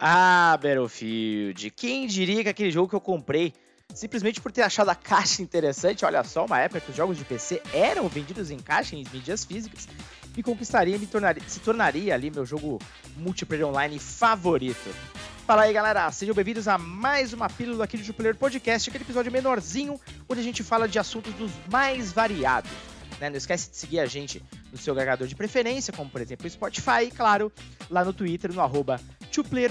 Ah, 0.00 0.56
Battlefield, 0.62 1.72
quem 1.72 2.06
diria 2.06 2.44
que 2.44 2.48
aquele 2.48 2.70
jogo 2.70 2.88
que 2.88 2.94
eu 2.94 3.00
comprei 3.00 3.52
simplesmente 3.92 4.40
por 4.40 4.52
ter 4.52 4.62
achado 4.62 4.90
a 4.90 4.94
caixa 4.94 5.42
interessante, 5.42 6.04
olha 6.04 6.22
só, 6.22 6.46
uma 6.46 6.60
época 6.60 6.80
que 6.80 6.90
os 6.90 6.96
jogos 6.96 7.18
de 7.18 7.24
PC 7.24 7.60
eram 7.72 8.08
vendidos 8.08 8.52
em 8.52 8.60
caixa 8.60 8.94
em 8.94 9.04
mídias 9.12 9.44
físicas, 9.44 9.88
me 10.36 10.42
conquistaria 10.42 10.94
e 10.94 10.98
me 11.00 11.06
tornaria, 11.08 11.42
se 11.48 11.58
tornaria 11.58 12.14
ali 12.14 12.30
meu 12.30 12.46
jogo 12.46 12.78
multiplayer 13.16 13.66
online 13.66 13.98
favorito. 13.98 14.88
Fala 15.44 15.62
aí, 15.62 15.72
galera, 15.72 16.08
sejam 16.12 16.32
bem-vindos 16.32 16.68
a 16.68 16.78
mais 16.78 17.32
uma 17.32 17.50
pílula 17.50 17.82
aqui 17.82 17.96
do 17.96 18.04
Jupiler 18.04 18.36
Podcast, 18.36 18.88
aquele 18.88 19.02
episódio 19.02 19.32
menorzinho 19.32 20.00
onde 20.28 20.40
a 20.40 20.44
gente 20.44 20.62
fala 20.62 20.86
de 20.86 21.00
assuntos 21.00 21.34
dos 21.34 21.50
mais 21.68 22.12
variados. 22.12 22.70
Né? 23.20 23.30
Não 23.30 23.36
esquece 23.36 23.68
de 23.68 23.76
seguir 23.76 23.98
a 23.98 24.06
gente 24.06 24.40
no 24.70 24.78
seu 24.78 24.92
agregador 24.92 25.26
de 25.26 25.34
preferência, 25.34 25.92
como 25.92 26.10
por 26.10 26.20
exemplo 26.20 26.46
o 26.46 26.50
Spotify, 26.50 27.04
e 27.06 27.10
claro, 27.10 27.52
lá 27.90 28.04
no 28.04 28.12
Twitter, 28.12 28.52
no 28.52 28.60
arroba 28.60 29.00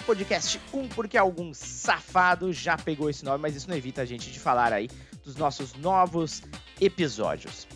Podcast 0.05 0.61
1, 0.73 0.87
porque 0.89 1.17
algum 1.17 1.53
safado 1.53 2.53
já 2.53 2.77
pegou 2.77 3.09
esse 3.09 3.25
nome, 3.25 3.41
mas 3.41 3.55
isso 3.55 3.69
não 3.69 3.75
evita 3.75 4.01
a 4.01 4.05
gente 4.05 4.31
de 4.31 4.39
falar 4.39 4.71
aí 4.71 4.89
dos 5.25 5.35
nossos 5.35 5.73
novos 5.73 6.41
episódios. 6.79 7.67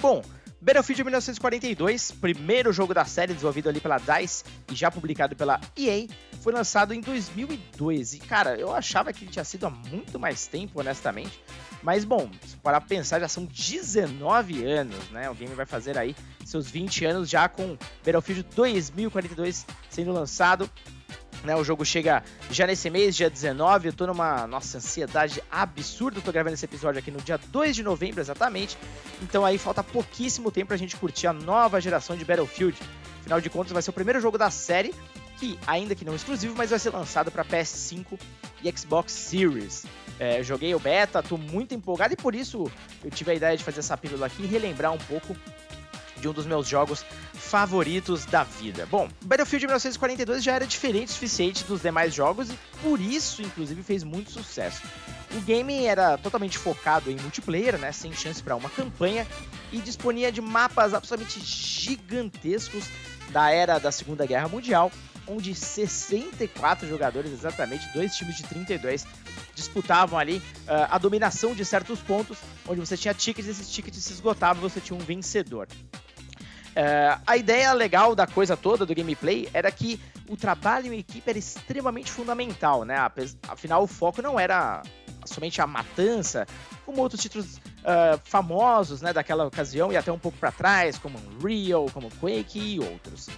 Bom, 0.00 0.22
Battlefield 0.60 1.04
1942, 1.04 2.12
primeiro 2.12 2.72
jogo 2.72 2.94
da 2.94 3.04
série 3.04 3.32
desenvolvido 3.32 3.68
ali 3.68 3.80
pela 3.80 3.98
DICE 3.98 4.44
e 4.70 4.74
já 4.74 4.90
publicado 4.90 5.36
pela 5.36 5.60
EA, 5.76 6.06
foi 6.40 6.52
lançado 6.52 6.94
em 6.94 7.00
2002. 7.00 8.14
E 8.14 8.18
cara, 8.18 8.56
eu 8.56 8.74
achava 8.74 9.12
que 9.12 9.24
ele 9.24 9.30
tinha 9.30 9.44
sido 9.44 9.66
há 9.66 9.70
muito 9.70 10.18
mais 10.18 10.46
tempo, 10.46 10.80
honestamente. 10.80 11.40
Mas 11.82 12.04
bom, 12.04 12.30
pra 12.62 12.80
pensar, 12.80 13.20
já 13.20 13.28
são 13.28 13.44
19 13.44 14.64
anos, 14.64 15.08
né? 15.10 15.30
O 15.30 15.34
game 15.34 15.54
vai 15.54 15.66
fazer 15.66 15.96
aí 15.98 16.16
seus 16.46 16.68
20 16.68 17.04
anos 17.04 17.28
já 17.28 17.48
com 17.48 17.76
Battlefield 18.04 18.46
2042 18.54 19.66
sendo 19.90 20.12
lançado. 20.12 20.70
Né, 21.44 21.54
o 21.54 21.62
jogo 21.62 21.84
chega 21.84 22.24
já 22.50 22.66
nesse 22.66 22.88
mês, 22.90 23.14
dia 23.14 23.30
19. 23.30 23.88
Eu 23.88 23.92
tô 23.92 24.06
numa 24.06 24.46
nossa 24.46 24.78
ansiedade 24.78 25.42
absurda. 25.50 26.18
Eu 26.18 26.22
tô 26.22 26.32
gravando 26.32 26.54
esse 26.54 26.64
episódio 26.64 26.98
aqui 26.98 27.10
no 27.10 27.20
dia 27.20 27.38
2 27.38 27.76
de 27.76 27.82
novembro, 27.82 28.20
exatamente. 28.20 28.76
Então 29.22 29.44
aí 29.44 29.58
falta 29.58 29.82
pouquíssimo 29.82 30.50
tempo 30.50 30.68
pra 30.68 30.76
gente 30.76 30.96
curtir 30.96 31.26
a 31.26 31.32
nova 31.32 31.80
geração 31.80 32.16
de 32.16 32.24
Battlefield. 32.24 32.76
Afinal 33.20 33.40
de 33.40 33.50
contas, 33.50 33.72
vai 33.72 33.82
ser 33.82 33.90
o 33.90 33.92
primeiro 33.92 34.20
jogo 34.20 34.38
da 34.38 34.50
série 34.50 34.94
que, 35.38 35.58
ainda 35.66 35.94
que 35.94 36.04
não 36.04 36.14
exclusivo, 36.14 36.54
mas 36.56 36.70
vai 36.70 36.78
ser 36.78 36.90
lançado 36.90 37.30
para 37.30 37.44
PS5 37.44 38.18
e 38.62 38.78
Xbox 38.78 39.12
Series. 39.12 39.84
É, 40.18 40.42
joguei 40.42 40.74
o 40.74 40.78
beta, 40.78 41.22
tô 41.22 41.36
muito 41.36 41.74
empolgado 41.74 42.14
e 42.14 42.16
por 42.16 42.34
isso 42.34 42.70
eu 43.04 43.10
tive 43.10 43.32
a 43.32 43.34
ideia 43.34 43.56
de 43.56 43.62
fazer 43.62 43.80
essa 43.80 43.96
pílula 43.96 44.26
aqui 44.26 44.42
e 44.42 44.46
relembrar 44.46 44.92
um 44.92 44.98
pouco 44.98 45.36
de 46.26 46.30
um 46.30 46.32
dos 46.32 46.46
meus 46.46 46.66
jogos 46.66 47.04
favoritos 47.32 48.26
da 48.26 48.42
vida. 48.42 48.86
Bom, 48.86 49.08
Battlefield 49.24 49.66
1942 49.66 50.42
já 50.42 50.54
era 50.54 50.66
diferente 50.66 51.10
o 51.10 51.12
suficiente 51.12 51.64
dos 51.64 51.82
demais 51.82 52.12
jogos 52.12 52.50
e 52.50 52.58
por 52.82 53.00
isso, 53.00 53.42
inclusive, 53.42 53.82
fez 53.82 54.02
muito 54.02 54.32
sucesso. 54.32 54.82
O 55.36 55.40
game 55.40 55.86
era 55.86 56.18
totalmente 56.18 56.58
focado 56.58 57.10
em 57.10 57.16
multiplayer, 57.16 57.78
né, 57.78 57.92
sem 57.92 58.12
chance 58.12 58.42
para 58.42 58.56
uma 58.56 58.68
campanha, 58.68 59.26
e 59.72 59.78
disponia 59.78 60.32
de 60.32 60.40
mapas 60.40 60.94
absolutamente 60.94 61.40
gigantescos 61.40 62.88
da 63.30 63.50
era 63.50 63.78
da 63.78 63.92
Segunda 63.92 64.26
Guerra 64.26 64.48
Mundial, 64.48 64.90
onde 65.26 65.54
64 65.54 66.88
jogadores, 66.88 67.32
exatamente, 67.32 67.86
dois 67.92 68.16
times 68.16 68.36
de 68.36 68.44
32, 68.44 69.06
disputavam 69.54 70.18
ali 70.18 70.36
uh, 70.38 70.86
a 70.90 70.98
dominação 70.98 71.54
de 71.54 71.64
certos 71.64 72.00
pontos, 72.00 72.38
onde 72.68 72.80
você 72.80 72.96
tinha 72.96 73.12
tickets, 73.12 73.48
esses 73.48 73.70
tickets 73.70 74.02
se 74.02 74.12
esgotavam 74.12 74.62
você 74.62 74.80
tinha 74.80 74.96
um 74.96 75.02
vencedor. 75.02 75.66
Uh, 76.76 77.22
a 77.26 77.38
ideia 77.38 77.72
legal 77.72 78.14
da 78.14 78.26
coisa 78.26 78.54
toda 78.54 78.84
do 78.84 78.94
gameplay 78.94 79.48
era 79.54 79.72
que 79.72 79.98
o 80.28 80.36
trabalho 80.36 80.92
em 80.92 80.98
equipe 80.98 81.30
era 81.30 81.38
extremamente 81.38 82.12
fundamental, 82.12 82.84
né? 82.84 82.96
Afinal, 83.48 83.82
o 83.82 83.86
foco 83.86 84.20
não 84.20 84.38
era 84.38 84.82
somente 85.24 85.60
a 85.62 85.66
matança, 85.66 86.46
como 86.84 87.00
outros 87.00 87.22
títulos 87.22 87.56
uh, 87.56 88.20
famosos 88.24 89.00
né, 89.00 89.10
daquela 89.10 89.46
ocasião 89.46 89.90
e 89.90 89.96
até 89.96 90.12
um 90.12 90.18
pouco 90.18 90.36
para 90.36 90.52
trás, 90.52 90.98
como 90.98 91.18
Unreal, 91.18 91.86
como 91.94 92.10
Quake 92.20 92.58
e 92.58 92.78
outros. 92.78 93.28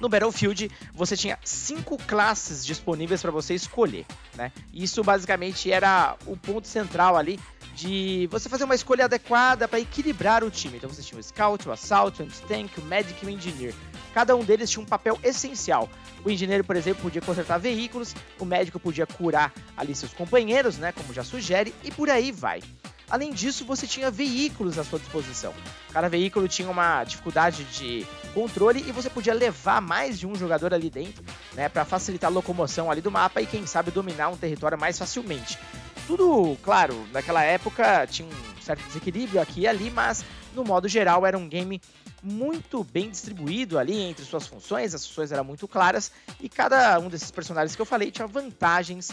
No 0.00 0.08
Battlefield, 0.08 0.68
você 0.92 1.16
tinha 1.16 1.38
cinco 1.44 1.96
classes 1.96 2.66
disponíveis 2.66 3.22
para 3.22 3.30
você 3.30 3.54
escolher, 3.54 4.04
né? 4.34 4.50
Isso 4.74 5.04
basicamente 5.04 5.70
era 5.70 6.16
o 6.26 6.36
ponto 6.36 6.66
central 6.66 7.16
ali 7.16 7.38
de 7.74 8.28
você 8.30 8.48
fazer 8.48 8.64
uma 8.64 8.74
escolha 8.74 9.06
adequada 9.06 9.66
para 9.66 9.80
equilibrar 9.80 10.44
o 10.44 10.50
time. 10.50 10.76
Então 10.76 10.90
você 10.90 11.02
tinha 11.02 11.18
o 11.18 11.22
Scout, 11.22 11.68
o 11.68 11.72
Assault, 11.72 12.22
o 12.22 12.26
Tank, 12.46 12.78
o 12.78 12.82
Medic 12.82 13.22
e 13.22 13.26
o 13.26 13.30
Engineer. 13.30 13.74
Cada 14.12 14.36
um 14.36 14.44
deles 14.44 14.70
tinha 14.70 14.82
um 14.82 14.86
papel 14.86 15.18
essencial. 15.22 15.88
O 16.24 16.30
engenheiro, 16.30 16.62
por 16.62 16.76
exemplo, 16.76 17.02
podia 17.02 17.22
consertar 17.22 17.58
veículos, 17.58 18.14
o 18.38 18.44
médico 18.44 18.78
podia 18.78 19.06
curar 19.06 19.52
ali 19.76 19.94
seus 19.94 20.12
companheiros, 20.12 20.76
né, 20.78 20.92
como 20.92 21.12
já 21.12 21.24
sugere, 21.24 21.74
e 21.82 21.90
por 21.90 22.10
aí 22.10 22.30
vai. 22.30 22.62
Além 23.10 23.30
disso, 23.32 23.64
você 23.64 23.86
tinha 23.86 24.10
veículos 24.10 24.78
à 24.78 24.84
sua 24.84 24.98
disposição. 24.98 25.52
Cada 25.92 26.08
veículo 26.08 26.48
tinha 26.48 26.70
uma 26.70 27.04
dificuldade 27.04 27.64
de 27.64 28.06
controle 28.32 28.82
e 28.86 28.92
você 28.92 29.10
podia 29.10 29.34
levar 29.34 29.82
mais 29.82 30.18
de 30.18 30.26
um 30.26 30.34
jogador 30.34 30.72
ali 30.72 30.88
dentro, 30.88 31.22
né, 31.52 31.68
para 31.68 31.84
facilitar 31.84 32.30
a 32.30 32.32
locomoção 32.32 32.90
ali 32.90 33.00
do 33.00 33.10
mapa 33.10 33.42
e 33.42 33.46
quem 33.46 33.66
sabe 33.66 33.90
dominar 33.90 34.28
um 34.28 34.36
território 34.36 34.78
mais 34.78 34.98
facilmente. 34.98 35.58
Tudo, 36.06 36.56
claro, 36.62 37.06
naquela 37.12 37.42
época 37.42 38.06
tinha 38.06 38.28
um 38.28 38.62
certo 38.62 38.84
desequilíbrio 38.86 39.40
aqui 39.40 39.62
e 39.62 39.66
ali, 39.66 39.90
mas 39.90 40.24
no 40.54 40.64
modo 40.64 40.88
geral 40.88 41.24
era 41.24 41.38
um 41.38 41.48
game 41.48 41.80
muito 42.22 42.84
bem 42.84 43.10
distribuído 43.10 43.78
ali 43.78 44.00
entre 44.00 44.24
suas 44.24 44.46
funções, 44.46 44.94
as 44.94 45.06
funções 45.06 45.32
eram 45.32 45.44
muito 45.44 45.66
claras 45.66 46.12
e 46.40 46.48
cada 46.48 46.98
um 46.98 47.08
desses 47.08 47.30
personagens 47.30 47.74
que 47.74 47.82
eu 47.82 47.86
falei 47.86 48.10
tinha 48.10 48.26
vantagens 48.26 49.10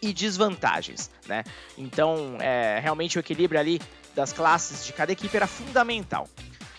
e 0.00 0.12
desvantagens, 0.12 1.10
né? 1.26 1.44
Então, 1.76 2.36
é, 2.40 2.78
realmente 2.80 3.18
o 3.18 3.20
equilíbrio 3.20 3.58
ali 3.58 3.80
das 4.14 4.32
classes 4.32 4.84
de 4.84 4.92
cada 4.92 5.12
equipe 5.12 5.34
era 5.36 5.46
fundamental. 5.46 6.28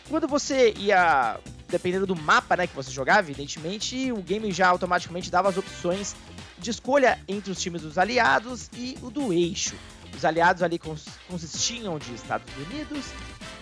Quando 0.08 0.28
você 0.28 0.72
ia, 0.78 1.40
dependendo 1.68 2.06
do 2.06 2.16
mapa 2.16 2.56
né, 2.56 2.68
que 2.68 2.76
você 2.76 2.92
jogava, 2.92 3.22
evidentemente, 3.22 4.12
o 4.12 4.22
game 4.22 4.52
já 4.52 4.68
automaticamente 4.68 5.32
dava 5.32 5.50
as 5.50 5.58
opções 5.58 6.16
de 6.58 6.72
escolha 6.72 7.20
entre 7.28 7.52
os 7.52 7.62
times 7.62 7.82
dos 7.82 7.98
aliados 7.98 8.70
e 8.74 8.98
o 9.02 9.10
do 9.10 9.34
eixo. 9.34 9.76
Os 10.16 10.24
aliados 10.24 10.64
ali 10.64 10.80
consistiam 10.80 12.00
de 12.00 12.14
Estados 12.14 12.48
Unidos, 12.56 13.06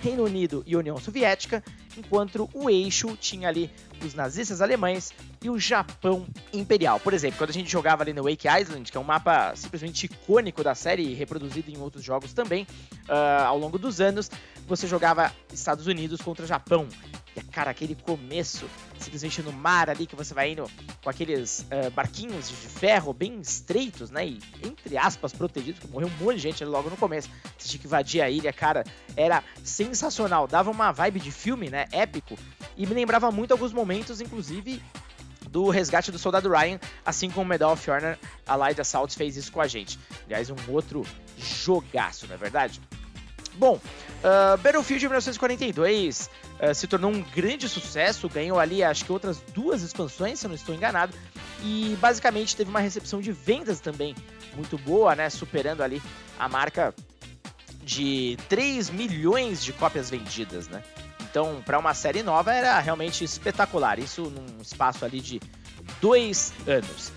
Reino 0.04 0.24
Unido 0.24 0.64
e 0.68 0.76
União 0.76 0.98
Soviética, 0.98 1.64
enquanto 1.98 2.48
o 2.53 2.70
eixo 2.70 3.18
tinha 3.18 3.48
ali 3.48 3.72
os 4.06 4.14
nazistas 4.14 4.62
alemães 4.62 5.14
e 5.42 5.50
o 5.50 5.58
Japão 5.58 6.28
imperial. 6.52 7.00
Por 7.00 7.14
exemplo, 7.14 7.38
quando 7.38 7.50
a 7.50 7.53
gente 7.53 7.72
jogava 7.72 8.03
ali 8.03 8.14
no 8.14 8.24
Wake 8.24 8.48
Island, 8.48 8.92
que 8.92 8.98
é 8.98 9.00
um 9.00 9.03
mapa 9.03 9.56
simplesmente 9.56 10.06
icônico 10.06 10.64
da 10.64 10.76
série, 10.76 11.14
reproduzido 11.14 11.72
em 11.72 11.78
outros 11.78 12.03
jogos 12.03 12.34
também, 12.34 12.68
uh, 13.09 13.46
ao 13.46 13.58
longo 13.58 13.80
dos 13.80 14.00
anos, 14.00 14.30
você 14.68 14.86
jogava 14.86 15.34
Estados 15.52 15.88
Unidos 15.88 16.22
contra 16.22 16.46
Japão. 16.46 16.88
Cara, 17.52 17.72
aquele 17.72 17.96
começo, 17.96 18.70
simplesmente 19.00 19.42
no 19.42 19.52
mar 19.52 19.90
ali, 19.90 20.06
que 20.06 20.16
você 20.16 20.34
vai 20.34 20.52
indo 20.52 20.70
com 21.04 21.10
aqueles 21.10 21.60
uh, 21.62 21.90
barquinhos 21.92 22.50
de 22.50 22.56
ferro 22.56 23.14
bem 23.14 23.40
estreitos, 23.40 24.10
né? 24.10 24.26
E, 24.26 24.40
entre 24.64 24.98
aspas, 24.98 25.34
protegidos, 25.34 25.80
que 25.80 25.88
morreu 25.88 26.08
um 26.08 26.24
monte 26.24 26.36
de 26.36 26.42
gente 26.42 26.64
logo 26.66 26.90
no 26.90 26.98
começo. 26.98 27.30
Você 27.58 27.70
tinha 27.70 27.80
que 27.80 27.88
invadir 27.88 28.22
a 28.22 28.30
ilha, 28.30 28.54
cara. 28.54 28.84
Era 29.16 29.44
sensacional. 29.64 30.48
Dava 30.48 30.70
uma 30.70 30.92
vibe 30.92 31.20
de 31.20 31.32
filme, 31.32 31.70
né? 31.70 31.86
Épico. 31.92 32.38
E 32.78 32.86
me 32.86 32.94
lembrava 32.94 33.32
muito 33.32 33.52
alguns 33.52 33.74
momentos, 33.74 34.22
inclusive, 34.22 34.82
do 35.50 35.70
resgate 35.70 36.12
do 36.12 36.18
soldado 36.18 36.50
Ryan, 36.50 36.80
assim 37.06 37.30
como 37.30 37.46
o 37.46 37.50
Medal 37.50 37.74
of 37.74 37.92
Honor, 37.92 38.18
a 38.46 38.56
Light 38.56 38.82
Assault 38.82 39.16
fez 39.16 39.38
isso 39.38 39.52
com 39.52 39.62
a 39.62 39.68
gente. 39.68 40.00
Aliás, 40.26 40.50
um 40.50 40.56
outro 40.68 41.06
jogaço, 41.38 42.26
não 42.28 42.34
é 42.34 42.38
verdade? 42.38 42.82
Bom, 43.56 43.80
uh, 44.23 44.57
Battlefield 44.57 45.06
1942 45.06 46.29
uh, 46.59 46.73
se 46.73 46.88
tornou 46.88 47.11
um 47.11 47.22
grande 47.22 47.67
sucesso, 47.67 48.29
ganhou 48.29 48.59
ali 48.59 48.84
acho 48.84 49.06
que 49.06 49.11
outras 49.11 49.41
duas 49.53 49.81
expansões, 49.81 50.39
se 50.39 50.45
eu 50.45 50.50
não 50.50 50.56
estou 50.56 50.73
enganado, 50.73 51.13
e 51.63 51.97
basicamente 52.00 52.56
teve 52.56 52.69
uma 52.69 52.79
recepção 52.79 53.22
de 53.22 53.31
vendas 53.31 53.79
também 53.79 54.16
muito 54.55 54.78
boa, 54.78 55.16
né, 55.16 55.29
superando 55.29 55.81
ali 55.81 56.02
a 56.40 56.47
marca 56.49 56.93
de 57.84 58.37
3 58.49 58.90
milhões 58.90 59.64
de 59.64 59.73
cópias 59.73 60.09
vendidas, 60.09 60.67
né? 60.67 60.81
Então, 61.22 61.61
para 61.66 61.79
uma 61.79 61.93
série 61.93 62.22
nova 62.22 62.53
era 62.53 62.79
realmente 62.79 63.23
espetacular, 63.23 63.97
isso 63.99 64.23
num 64.23 64.61
espaço 64.61 65.03
ali 65.03 65.19
de 65.19 65.41
dois 65.99 66.53
anos. 66.67 67.11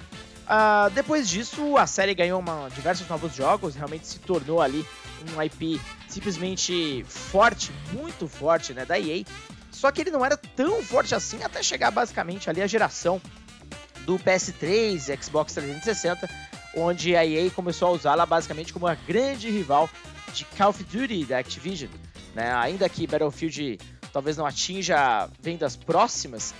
Uh, 0.46 0.88
depois 0.94 1.28
disso, 1.28 1.76
a 1.76 1.86
série 1.86 2.14
ganhou 2.14 2.40
uma, 2.40 2.68
diversos 2.74 3.06
novos 3.08 3.34
jogos, 3.34 3.74
realmente 3.74 4.06
se 4.06 4.18
tornou 4.20 4.62
ali 4.62 4.86
um 5.34 5.42
IP 5.42 5.80
simplesmente 6.08 7.04
forte, 7.08 7.72
muito 7.92 8.28
forte, 8.28 8.72
né, 8.72 8.84
da 8.84 8.98
EA. 8.98 9.24
Só 9.70 9.90
que 9.90 10.00
ele 10.00 10.10
não 10.10 10.24
era 10.24 10.36
tão 10.36 10.82
forte 10.82 11.14
assim 11.14 11.42
até 11.42 11.62
chegar 11.62 11.90
basicamente 11.90 12.48
ali 12.48 12.62
a 12.62 12.66
geração 12.66 13.20
do 14.04 14.18
PS3 14.18 15.08
e 15.08 15.22
Xbox 15.22 15.52
360, 15.54 16.28
onde 16.76 17.16
a 17.16 17.26
EA 17.26 17.50
começou 17.50 17.88
a 17.88 17.90
usá-la 17.92 18.24
basicamente 18.24 18.72
como 18.72 18.86
uma 18.86 18.94
grande 18.94 19.50
rival 19.50 19.90
de 20.32 20.44
Call 20.44 20.70
of 20.70 20.82
Duty 20.84 21.24
da 21.24 21.38
Activision. 21.38 21.90
Né? 22.34 22.52
Ainda 22.54 22.88
que 22.88 23.06
Battlefield 23.06 23.78
talvez 24.12 24.36
não 24.36 24.46
atinja 24.46 25.28
vendas 25.40 25.76
próximas, 25.76 26.54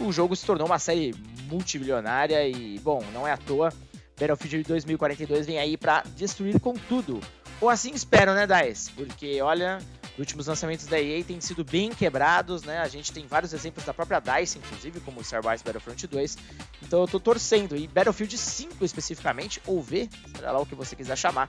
o 0.00 0.12
jogo 0.12 0.34
se 0.34 0.46
tornou 0.46 0.66
uma 0.66 0.78
série 0.78 1.14
multibilionária 1.48 2.46
e, 2.48 2.78
bom, 2.78 3.02
não 3.12 3.26
é 3.26 3.32
à 3.32 3.36
toa. 3.36 3.72
Battlefield 4.18 4.62
2042 4.62 5.46
vem 5.46 5.58
aí 5.58 5.76
para 5.76 6.02
destruir 6.16 6.60
com 6.60 6.74
tudo. 6.74 7.20
Ou 7.60 7.68
assim 7.68 7.92
espero, 7.94 8.34
né, 8.34 8.46
Dice? 8.46 8.90
Porque, 8.92 9.40
olha, 9.40 9.78
os 10.14 10.18
últimos 10.18 10.46
lançamentos 10.46 10.86
da 10.86 11.00
EA 11.00 11.24
têm 11.24 11.40
sido 11.40 11.64
bem 11.64 11.90
quebrados, 11.90 12.62
né? 12.62 12.78
A 12.78 12.88
gente 12.88 13.12
tem 13.12 13.26
vários 13.26 13.52
exemplos 13.52 13.84
da 13.84 13.92
própria 13.92 14.20
DICE, 14.20 14.58
inclusive, 14.58 15.00
como 15.00 15.22
Star 15.24 15.44
Wars 15.44 15.60
Battlefront 15.62 16.06
2. 16.06 16.38
Então 16.82 17.00
eu 17.00 17.08
tô 17.08 17.18
torcendo. 17.18 17.76
E 17.76 17.88
Battlefield 17.88 18.36
5 18.38 18.84
especificamente, 18.84 19.60
ou 19.66 19.82
V, 19.82 20.08
será 20.36 20.52
lá 20.52 20.60
o 20.60 20.66
que 20.66 20.74
você 20.74 20.94
quiser 20.94 21.16
chamar, 21.16 21.48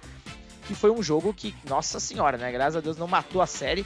que 0.67 0.73
foi 0.73 0.89
um 0.89 1.03
jogo 1.03 1.31
que, 1.33 1.53
nossa 1.69 1.99
senhora, 1.99 2.37
né? 2.37 2.51
Graças 2.51 2.77
a 2.77 2.81
Deus 2.81 2.97
não 2.97 3.07
matou 3.07 3.41
a 3.41 3.47
série, 3.47 3.85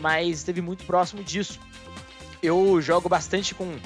mas 0.00 0.38
esteve 0.38 0.60
muito 0.60 0.84
próximo 0.84 1.22
disso. 1.22 1.60
Eu 2.42 2.80
jogo 2.82 3.08
bastante 3.08 3.54
com 3.54 3.78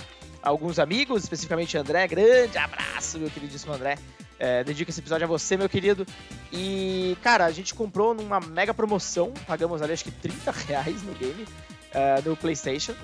alguns 0.43 0.79
amigos, 0.79 1.23
especificamente 1.23 1.77
André. 1.77 2.09
Grande 2.09 2.57
abraço, 2.57 3.19
meu 3.19 3.31
queridíssimo 3.31 3.75
André. 3.75 3.99
É, 4.41 4.65
dedico 4.65 4.91
esse 4.91 5.01
episódio 5.01 5.27
a 5.27 5.29
você, 5.29 5.55
meu 5.55 5.69
querido. 5.69 6.07
E, 6.51 7.15
cara, 7.23 7.45
a 7.45 7.51
gente 7.51 7.75
comprou 7.75 8.15
numa 8.15 8.41
mega 8.41 8.73
promoção, 8.73 9.35
pagamos 9.47 9.83
ali 9.83 9.93
acho 9.93 10.05
que 10.05 10.11
30 10.11 10.51
reais 10.51 11.03
no 11.03 11.13
game, 11.13 11.43
uh, 11.43 12.29
no 12.29 12.35
PlayStation. 12.35 12.95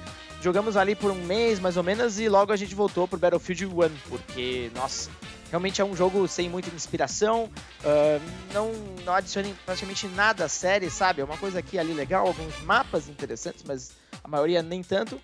Jogamos 0.41 0.79
ali 0.79 0.95
por 0.95 1.11
um 1.11 1.25
mês, 1.27 1.61
mais 1.61 1.77
ou 1.77 1.83
menos, 1.83 2.19
e 2.19 2.27
logo 2.29 2.53
a 2.53 2.57
gente 2.57 2.75
voltou 2.75 3.07
pro 3.07 3.19
Battlefield 3.19 3.67
1, 3.67 3.71
porque, 4.09 4.71
nossa, 4.75 5.11
realmente 5.51 5.81
é 5.81 5.85
um 5.85 5.95
jogo 5.95 6.27
sem 6.27 6.49
muita 6.49 6.75
inspiração, 6.75 7.51
uh, 7.85 8.53
não, 8.55 8.73
não 9.05 9.13
adiciona 9.13 9.49
praticamente 9.67 10.07
nada 10.09 10.47
à 10.47 10.49
série, 10.49 10.89
sabe? 10.89 11.21
É 11.21 11.25
uma 11.25 11.37
coisa 11.37 11.59
aqui 11.59 11.79
ali 11.79 11.93
legal, 11.93 12.27
alguns 12.27 12.63
mapas 12.63 13.09
interessantes, 13.09 13.63
mas 13.67 13.93
a 14.25 14.29
maioria 14.29 14.63
nem 14.63 14.83
tanto. 14.83 15.21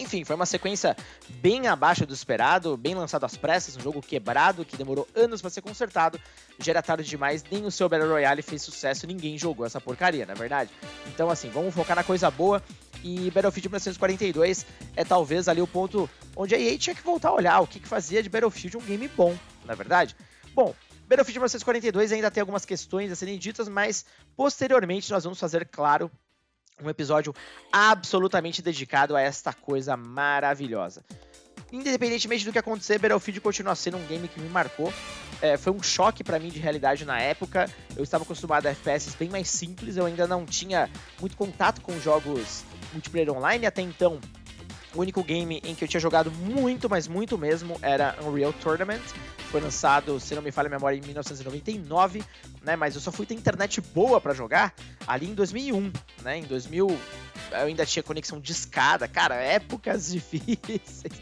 Enfim, 0.00 0.24
foi 0.24 0.34
uma 0.34 0.46
sequência 0.46 0.96
bem 1.28 1.66
abaixo 1.66 2.06
do 2.06 2.14
esperado, 2.14 2.74
bem 2.74 2.94
lançado 2.94 3.24
às 3.24 3.36
pressas, 3.36 3.76
um 3.76 3.80
jogo 3.80 4.00
quebrado 4.00 4.64
que 4.64 4.74
demorou 4.74 5.06
anos 5.14 5.42
para 5.42 5.50
ser 5.50 5.60
consertado. 5.60 6.18
Já 6.58 6.72
era 6.72 6.82
tarde 6.82 7.06
demais, 7.06 7.44
nem 7.50 7.66
o 7.66 7.70
seu 7.70 7.86
Battle 7.86 8.08
Royale 8.08 8.40
fez 8.40 8.62
sucesso, 8.62 9.06
ninguém 9.06 9.36
jogou 9.36 9.66
essa 9.66 9.78
porcaria, 9.78 10.24
na 10.24 10.32
é 10.32 10.36
verdade. 10.36 10.70
Então, 11.06 11.28
assim, 11.28 11.50
vamos 11.50 11.74
focar 11.74 11.94
na 11.94 12.02
coisa 12.02 12.30
boa. 12.30 12.62
E 13.04 13.30
Battlefield 13.30 13.68
1942 13.68 14.66
é 14.96 15.04
talvez 15.04 15.48
ali 15.48 15.60
o 15.60 15.66
ponto 15.66 16.08
onde 16.34 16.54
a 16.54 16.58
EA 16.58 16.78
tinha 16.78 16.94
que 16.94 17.02
voltar 17.02 17.28
a 17.28 17.34
olhar 17.34 17.60
o 17.60 17.66
que, 17.66 17.78
que 17.78 17.88
fazia 17.88 18.22
de 18.22 18.30
Battlefield 18.30 18.78
um 18.78 18.80
game 18.80 19.06
bom, 19.08 19.36
na 19.66 19.74
é 19.74 19.76
verdade. 19.76 20.16
Bom, 20.54 20.74
Battlefield 21.02 21.40
1942 21.40 22.12
ainda 22.12 22.30
tem 22.30 22.40
algumas 22.40 22.64
questões 22.64 23.12
a 23.12 23.16
serem 23.16 23.38
ditas, 23.38 23.68
mas 23.68 24.06
posteriormente 24.34 25.10
nós 25.10 25.24
vamos 25.24 25.38
fazer, 25.38 25.66
claro, 25.66 26.10
um 26.86 26.90
episódio 26.90 27.34
absolutamente 27.72 28.62
dedicado 28.62 29.16
a 29.16 29.20
esta 29.20 29.52
coisa 29.52 29.96
maravilhosa. 29.96 31.02
Independentemente 31.72 32.44
do 32.44 32.52
que 32.52 32.58
acontecer, 32.58 32.98
Battlefield 32.98 33.40
continua 33.40 33.74
sendo 33.76 33.96
um 33.96 34.04
game 34.06 34.26
que 34.26 34.40
me 34.40 34.48
marcou. 34.48 34.92
É, 35.40 35.56
foi 35.56 35.72
um 35.72 35.82
choque 35.82 36.24
para 36.24 36.38
mim 36.38 36.48
de 36.48 36.58
realidade 36.58 37.04
na 37.04 37.20
época. 37.20 37.70
Eu 37.96 38.02
estava 38.02 38.24
acostumado 38.24 38.66
a 38.66 38.70
FPS 38.70 39.16
bem 39.16 39.28
mais 39.28 39.48
simples, 39.48 39.96
eu 39.96 40.04
ainda 40.04 40.26
não 40.26 40.44
tinha 40.44 40.90
muito 41.20 41.36
contato 41.36 41.80
com 41.80 41.98
jogos 42.00 42.64
multiplayer 42.92 43.30
online 43.30 43.66
até 43.66 43.82
então. 43.82 44.20
O 44.94 45.00
único 45.00 45.22
game 45.22 45.62
em 45.64 45.74
que 45.74 45.84
eu 45.84 45.88
tinha 45.88 46.00
jogado 46.00 46.32
muito, 46.32 46.90
mas 46.90 47.06
muito 47.06 47.38
mesmo, 47.38 47.78
era 47.80 48.16
Unreal 48.24 48.52
Tournament. 48.54 49.00
Foi 49.50 49.60
lançado, 49.60 50.20
se 50.20 50.32
não 50.34 50.42
me 50.42 50.52
falha 50.52 50.68
a 50.68 50.70
memória, 50.70 50.96
em 50.96 51.00
1999, 51.00 52.22
né? 52.62 52.76
Mas 52.76 52.94
eu 52.94 53.00
só 53.00 53.10
fui 53.10 53.26
ter 53.26 53.34
internet 53.34 53.80
boa 53.80 54.20
para 54.20 54.32
jogar 54.32 54.72
ali 55.06 55.26
em 55.26 55.34
2001, 55.34 55.92
né? 56.22 56.38
Em 56.38 56.44
2000 56.44 56.88
eu 57.50 57.66
ainda 57.66 57.84
tinha 57.84 58.02
conexão 58.02 58.38
de 58.38 58.52
escada, 58.52 59.08
cara, 59.08 59.34
épocas 59.34 60.10
difíceis. 60.12 61.20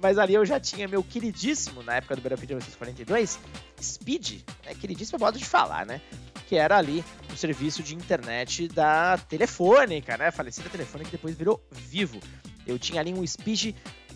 Mas 0.00 0.18
ali 0.18 0.34
eu 0.34 0.44
já 0.44 0.60
tinha 0.60 0.86
meu 0.86 1.02
queridíssimo, 1.02 1.82
na 1.82 1.94
época 1.94 2.16
do 2.16 2.20
Battlefield 2.20 2.54
1942, 2.54 3.38
Speed, 3.80 4.42
né? 4.64 4.74
Queridíssimo 4.74 5.18
modo 5.18 5.38
de 5.38 5.44
falar, 5.44 5.86
né? 5.86 6.00
Que 6.48 6.56
era 6.56 6.76
ali 6.76 7.02
o 7.32 7.36
serviço 7.36 7.82
de 7.82 7.94
internet 7.94 8.68
da 8.68 9.16
Telefônica, 9.16 10.16
né? 10.18 10.30
Falecida 10.30 10.68
Telefônica 10.68 11.10
que 11.10 11.16
depois 11.16 11.34
virou 11.34 11.64
Vivo. 11.70 12.20
Eu 12.66 12.78
tinha 12.78 13.00
ali 13.00 13.12
um 13.12 13.26
Speed 13.26 13.74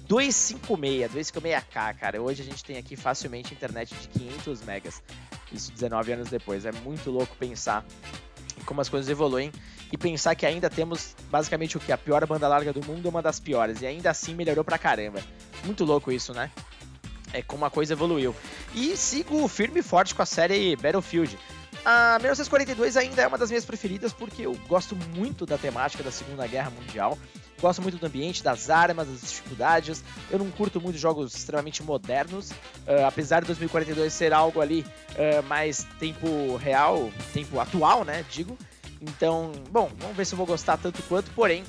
256, 0.09 1.13
256K, 1.13 1.95
cara. 1.97 2.23
Hoje 2.23 2.43
a 2.43 2.45
gente 2.45 2.65
tem 2.65 2.77
aqui 2.77 2.97
facilmente 2.97 3.53
internet 3.53 3.95
de 3.95 4.09
500 4.09 4.63
megas. 4.63 5.03
Isso 5.53 5.73
19 5.73 6.13
anos 6.13 6.29
depois. 6.29 6.65
É 6.65 6.73
muito 6.73 7.11
louco 7.11 7.37
pensar 7.37 7.85
como 8.65 8.81
as 8.81 8.89
coisas 8.89 9.09
evoluem 9.11 9.53
e 9.93 9.99
pensar 9.99 10.35
que 10.35 10.47
ainda 10.47 10.71
temos 10.71 11.15
basicamente 11.31 11.77
o 11.77 11.81
que? 11.81 11.93
A 11.93 11.99
pior 11.99 12.25
banda 12.27 12.49
larga 12.49 12.73
do 12.73 12.85
mundo, 12.85 13.09
uma 13.09 13.23
das 13.23 13.41
piores. 13.41 13.83
E 13.83 13.87
ainda 13.87 14.11
assim 14.11 14.35
melhorou 14.35 14.65
pra 14.65 14.79
caramba. 14.79 15.21
Muito 15.65 15.85
louco 15.85 16.13
isso, 16.13 16.33
né? 16.33 16.51
É 17.33 17.43
como 17.43 17.65
a 17.65 17.71
coisa 17.71 17.93
evoluiu. 17.93 18.35
E 18.75 18.97
sigo 18.97 19.47
firme 19.49 19.81
e 19.81 19.83
forte 19.83 20.15
com 20.15 20.23
a 20.23 20.27
série 20.27 20.77
Battlefield. 20.77 21.37
A 21.89 22.19
1942 22.19 22.97
ainda 22.97 23.23
é 23.23 23.29
uma 23.29 23.39
das 23.39 23.49
minhas 23.49 23.65
preferidas 23.65 24.13
porque 24.13 24.43
eu 24.45 24.57
gosto 24.67 24.97
muito 25.15 25.47
da 25.47 25.57
temática 25.57 26.03
da 26.03 26.11
Segunda 26.11 26.45
Guerra 26.45 26.69
Mundial. 26.69 27.17
Gosto 27.61 27.81
muito 27.81 27.97
do 27.97 28.05
ambiente, 28.05 28.43
das 28.43 28.69
armas, 28.69 29.07
das 29.07 29.21
dificuldades. 29.21 30.03
Eu 30.29 30.41
não 30.41 30.51
curto 30.51 30.81
muito 30.81 30.99
jogos 30.99 31.33
extremamente 31.37 31.85
modernos, 31.85 32.51
uh, 32.51 33.07
apesar 33.07 33.39
de 33.39 33.47
2042 33.47 34.13
ser 34.13 34.33
algo 34.33 34.61
ali 34.61 34.85
uh, 35.13 35.45
mais 35.45 35.87
tempo 36.01 36.57
real, 36.57 37.09
tempo 37.33 37.61
atual, 37.61 38.05
né? 38.05 38.25
Digo. 38.29 38.59
Então, 39.01 39.53
bom, 39.71 39.89
vamos 39.97 40.17
ver 40.17 40.27
se 40.27 40.35
eu 40.35 40.39
vou 40.39 40.47
gostar 40.47 40.77
tanto 40.79 41.01
quanto, 41.05 41.31
porém, 41.37 41.63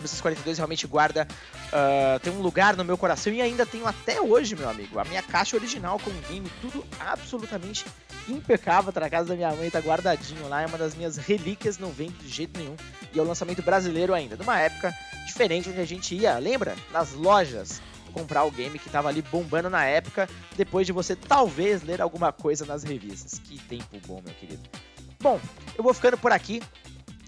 1942 0.00 0.58
realmente 0.58 0.86
guarda, 0.86 1.26
uh, 1.68 2.18
tem 2.20 2.32
um 2.32 2.40
lugar 2.40 2.76
no 2.76 2.84
meu 2.84 2.98
coração 2.98 3.32
e 3.32 3.40
ainda 3.40 3.64
tenho 3.64 3.86
até 3.86 4.20
hoje, 4.20 4.56
meu 4.56 4.68
amigo. 4.68 4.98
A 4.98 5.04
minha 5.04 5.22
caixa 5.22 5.56
original 5.56 5.98
com 5.98 6.10
o 6.10 6.20
game, 6.28 6.50
tudo 6.60 6.84
absolutamente 6.98 7.84
impecável, 8.28 8.92
tá 8.92 9.00
na 9.00 9.10
casa 9.10 9.28
da 9.28 9.34
minha 9.34 9.54
mãe, 9.54 9.70
tá 9.70 9.80
guardadinho 9.80 10.48
lá, 10.48 10.62
é 10.62 10.66
uma 10.66 10.78
das 10.78 10.94
minhas 10.94 11.16
relíquias, 11.16 11.78
não 11.78 11.90
vem 11.90 12.10
de 12.10 12.28
jeito 12.28 12.58
nenhum. 12.58 12.76
E 13.12 13.18
é 13.18 13.22
o 13.22 13.26
lançamento 13.26 13.62
brasileiro 13.62 14.14
ainda, 14.14 14.36
numa 14.36 14.58
época 14.58 14.94
diferente 15.26 15.68
onde 15.68 15.80
a 15.80 15.86
gente 15.86 16.14
ia, 16.14 16.38
lembra? 16.38 16.76
Nas 16.92 17.12
lojas 17.12 17.80
comprar 18.10 18.44
o 18.44 18.50
game 18.50 18.78
que 18.78 18.88
estava 18.88 19.08
ali 19.08 19.22
bombando 19.22 19.70
na 19.70 19.84
época, 19.84 20.28
depois 20.56 20.86
de 20.86 20.92
você 20.92 21.16
talvez 21.16 21.82
ler 21.82 22.00
alguma 22.00 22.32
coisa 22.32 22.66
nas 22.66 22.82
revistas. 22.82 23.38
Que 23.38 23.58
tempo 23.58 23.96
bom, 24.06 24.20
meu 24.24 24.34
querido. 24.34 24.68
Bom, 25.20 25.40
eu 25.76 25.84
vou 25.84 25.94
ficando 25.94 26.18
por 26.18 26.32
aqui. 26.32 26.62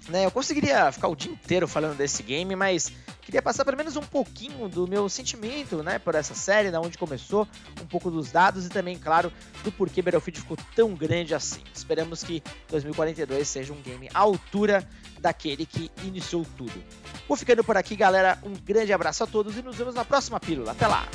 Né, 0.09 0.27
eu 0.27 0.31
conseguiria 0.31 0.91
ficar 0.91 1.09
o 1.09 1.15
dia 1.15 1.31
inteiro 1.31 1.69
falando 1.69 1.97
desse 1.97 2.23
game, 2.23 2.57
mas 2.57 2.93
queria 3.23 3.41
passar 3.41 3.65
pelo 3.65 3.77
menos 3.77 3.95
um 3.97 4.03
pouquinho 4.03 4.69
do 4.69 4.87
meu 4.89 5.09
sentimento, 5.09 5.83
né, 5.83 5.99
por 5.99 6.15
essa 6.15 6.35
série, 6.35 6.71
da 6.71 6.81
onde 6.81 6.99
começou, 6.99 7.47
um 7.81 7.87
pouco 7.87 8.11
dos 8.11 8.33
dados 8.33 8.67
e 8.67 8.69
também, 8.69 8.99
claro, 8.99 9.33
do 9.63 9.71
porquê 9.71 10.03
Battlefield 10.03 10.41
ficou 10.41 10.57
tão 10.75 10.95
grande 10.95 11.35
assim. 11.35 11.63
Esperamos 11.73 12.25
que 12.25 12.43
2042 12.69 13.47
seja 13.47 13.73
um 13.73 13.81
game 13.81 14.09
à 14.13 14.19
altura 14.19 14.87
daquele 15.21 15.65
que 15.65 15.91
iniciou 16.03 16.45
tudo. 16.57 16.83
Vou 17.29 17.37
ficando 17.37 17.63
por 17.63 17.77
aqui, 17.77 17.95
galera. 17.95 18.39
Um 18.43 18.53
grande 18.53 18.93
abraço 18.93 19.23
a 19.23 19.27
todos 19.27 19.57
e 19.57 19.63
nos 19.63 19.77
vemos 19.77 19.95
na 19.95 20.05
próxima 20.05 20.41
pílula. 20.41 20.73
Até 20.73 20.87
lá! 20.89 21.07